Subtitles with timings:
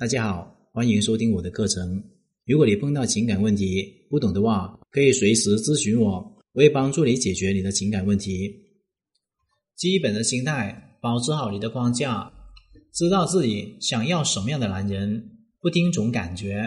[0.00, 2.02] 大家好，欢迎收听我的课程。
[2.46, 6.12] 如果你碰到情感问题不懂的话，可以随时咨询我，
[6.54, 8.50] 我会帮助你解决你的情感问题。
[9.76, 12.32] 基本的心态，保持好你的框架，
[12.94, 15.22] 知道自己想要什么样的男人，
[15.60, 16.66] 不听从感觉。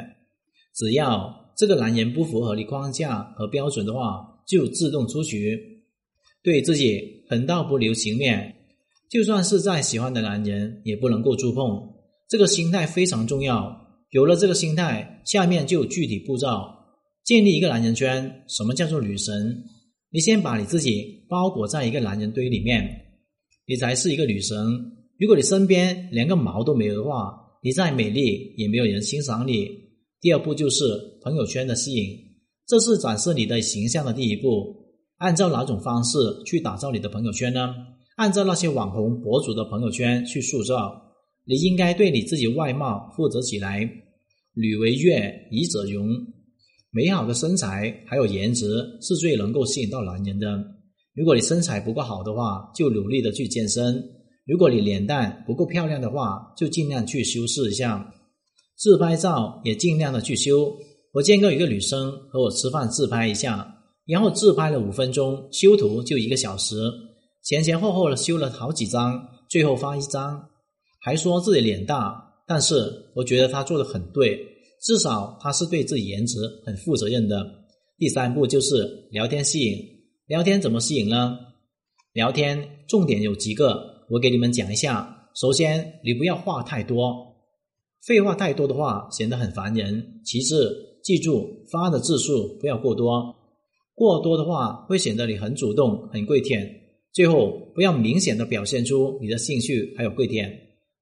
[0.75, 5.59] 只要这个男人不符合你框架和标准的话，就自动出局。
[6.43, 8.55] 对自己狠到不留情面。
[9.09, 11.81] 就算是再喜欢的男人，也不能够触碰。
[12.33, 13.79] 这个心态非常重要。
[14.09, 16.47] 有了这个心态，下面就具体步骤：
[17.23, 18.43] 建立一个男人圈。
[18.47, 19.63] 什么叫做女神？
[20.09, 22.89] 你先把你自己包裹在一个男人堆里面，
[23.67, 24.57] 你才是一个女神。
[25.19, 29.69] 如果你身边连个毛都没有的话，你再美丽也没有人欣赏你。
[30.19, 30.83] 第二步就是
[31.21, 32.17] 朋友圈的吸引，
[32.67, 34.75] 这是展示你的形象的第一步。
[35.17, 37.75] 按照哪种方式去打造你的朋友圈呢？
[38.15, 40.99] 按照那些网红博主的朋友圈去塑造，
[41.45, 43.89] 你应该对你自己外貌负责起来。
[44.55, 46.07] 女为悦，仪者容。
[46.91, 48.67] 美好的身材还有颜值
[49.01, 50.63] 是最能够吸引到男人的。
[51.15, 53.95] 如果你身材不够好的话，就努力的去健身；
[54.45, 58.13] 如果你脸蛋不够漂亮的话，就尽量去修饰一下。
[58.75, 60.71] 自拍照也尽量的去修。
[61.13, 63.75] 我见过一个女生和我吃饭自拍一下，
[64.05, 66.75] 然后自拍了五分钟，修图就一个小时。
[67.43, 70.43] 前前后后的修了好几张，最后发一张，
[71.03, 72.75] 还说自己脸大，但是
[73.13, 74.39] 我觉得他做的很对，
[74.81, 77.45] 至少他是对自己颜值很负责任的。
[77.97, 79.77] 第三步就是聊天吸引，
[80.27, 81.37] 聊天怎么吸引呢？
[82.13, 85.27] 聊天重点有几个，我给你们讲一下。
[85.35, 87.13] 首先，你不要话太多，
[88.07, 90.21] 废话太多的话显得很烦人。
[90.23, 93.35] 其次，记住发的字数不要过多，
[93.93, 96.65] 过多的话会显得你很主动、很跪舔。
[97.11, 100.49] 最后，不要明显的表现出你的兴趣还有跪舔。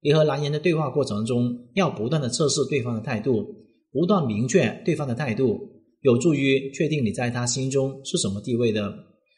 [0.02, 3.45] 你和男人的对话过程中，要不断的测试对方的态度，
[3.91, 5.59] 不断明确对方的态度，
[6.02, 8.91] 有助于确定你在他心中是什么地位的。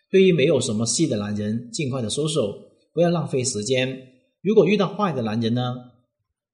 [0.09, 2.53] 对于没有什么戏的男人，尽快的收手，
[2.93, 3.97] 不要浪费时间。
[4.41, 5.75] 如果遇到坏的男人呢，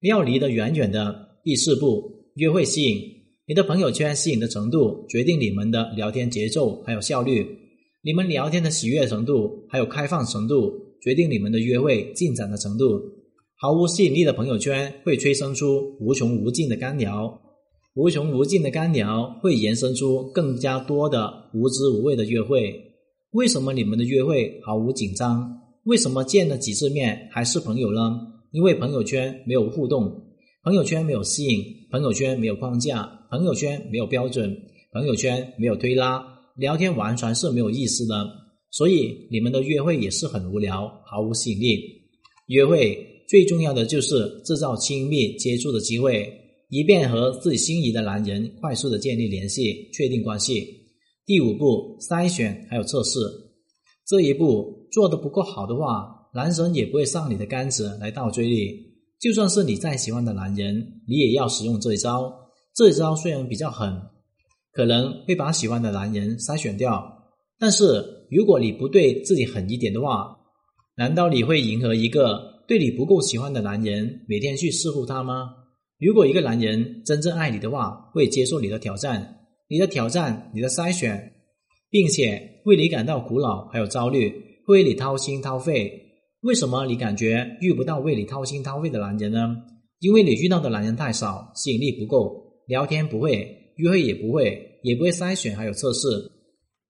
[0.01, 1.27] 要离得远远的。
[1.43, 2.03] 第四步，
[2.35, 3.01] 约会吸引，
[3.47, 7.45] 你的朋友圈吸引的程度，决定你们的聊天节奏还有效率。
[8.01, 10.71] 你们聊天的喜悦程度，还有开放程度，
[11.01, 12.99] 决定你们的约会进展的程度。
[13.61, 17.41] 毫无吸引力的朋友圈会催生出无穷无尽的干聊，
[17.93, 22.73] 无穷无尽的干聊会延伸出更加多的无知无畏的约会。
[23.31, 25.59] 为什么你们的约会毫无紧张？
[25.83, 28.17] 为什么见了几次面还是朋友呢？
[28.53, 30.09] 因为朋友圈没有互动，
[30.63, 34.57] 朋友圈没有吸引，朋友圈没有框架，朋友圈没有标准，
[34.93, 36.23] 朋友圈没有推拉。
[36.55, 38.25] 聊天完全是没有意思的，
[38.71, 41.99] 所以你们的约会也是很无聊，毫无吸引力。
[42.47, 42.97] 约会
[43.29, 46.27] 最重要的就是制造亲密接触的机会，
[46.69, 50.65] 以便和自己心仪的男人快速的建立联系，确定关系。
[51.27, 53.19] 第五步，筛选还有测试，
[54.07, 58.71] 这一步做的不够好的话，男神也不会上你的杆子来倒追你。
[59.19, 62.33] 就算是你再喜欢的男人，你也要使用这一招。
[62.75, 64.01] 这一招虽然比较狠。
[64.71, 67.11] 可能会把喜欢的男人筛选掉，
[67.57, 70.37] 但是如果你不对自己狠一点的话，
[70.95, 75.49] 难道你会迎合一个对你不够喜欢的男人，每天去侍候他吗？
[75.97, 79.37] 如果一个男人真正爱你的话，会接受你的挑战，
[79.67, 81.33] 你的挑战，你的筛选，
[81.89, 84.29] 并且为你感到苦恼还有焦虑，
[84.67, 85.91] 会为你掏心掏肺。
[86.41, 89.57] 为什么你感觉遇不到为你掏心掏肺的男人呢？
[89.99, 94.63] 因为你遇到的男人太少，吸引力不够，聊天不会，约会也不会。
[94.83, 96.07] 也不会筛选，还有测试。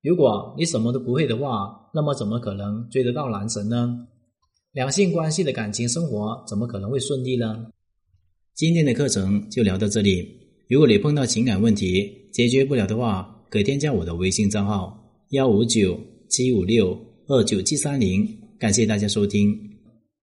[0.04, 3.98] 如果你什么都不会的话，那么怎么可能追得到男神呢？
[4.72, 7.72] 两性关系的感情生活怎么可能会顺利呢？
[8.54, 10.24] 今天的课程就聊到这里。
[10.68, 18.28] 如果你碰到情感问题解决不了的话，可以添加我的微信账号幺五九七五六二九七三零。
[18.60, 19.79] 感谢大家收听。